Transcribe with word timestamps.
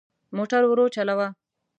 موټر 0.35 0.61
ورو 0.67 0.85
چلوه. 0.95 1.27